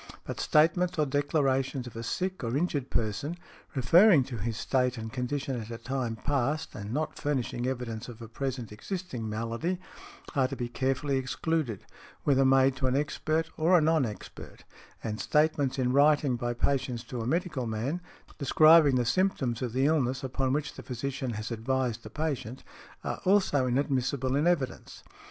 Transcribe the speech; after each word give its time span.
But 0.23 0.39
statements 0.39 0.97
or 0.97 1.05
declarations 1.05 1.85
of 1.85 1.95
a 1.95 2.01
sick 2.01 2.43
or 2.43 2.57
injured 2.57 2.89
person, 2.89 3.37
referring 3.75 4.23
to 4.23 4.37
his 4.37 4.57
state 4.57 4.97
and 4.97 5.13
condition 5.13 5.61
at 5.61 5.69
a 5.69 5.77
time 5.77 6.15
past, 6.15 6.73
and 6.73 6.91
not 6.91 7.19
furnishing 7.19 7.67
evidence 7.67 8.09
of 8.09 8.19
a 8.19 8.27
present 8.27 8.71
existing 8.71 9.29
malady, 9.29 9.79
are 10.35 10.47
to 10.47 10.55
be 10.55 10.69
carefully 10.69 11.17
excluded, 11.17 11.85
whether 12.23 12.43
made 12.43 12.75
to 12.77 12.87
an 12.87 12.95
expert 12.95 13.51
or 13.57 13.77
a 13.77 13.79
non 13.81 14.03
expert, 14.03 14.63
and 15.03 15.19
statements 15.21 15.77
in 15.77 15.93
writing 15.93 16.35
by 16.35 16.55
patients 16.55 17.03
to 17.03 17.21
a 17.21 17.27
medical 17.27 17.67
man, 17.67 18.01
describing 18.39 18.95
the 18.95 19.05
symptoms 19.05 19.61
of 19.61 19.71
the 19.71 19.85
illness 19.85 20.23
upon 20.23 20.51
which 20.51 20.73
the 20.73 20.81
physician 20.81 21.33
has 21.33 21.51
advised 21.51 22.01
the 22.01 22.09
patient, 22.09 22.63
are 23.03 23.21
also 23.23 23.67
inadmissible 23.67 24.35
in 24.35 24.47
evidence. 24.47 25.03